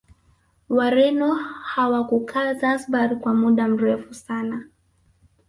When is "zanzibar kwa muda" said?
2.53-3.67